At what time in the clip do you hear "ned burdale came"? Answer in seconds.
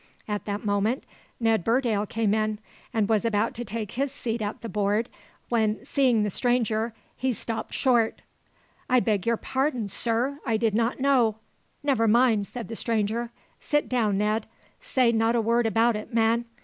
1.39-2.33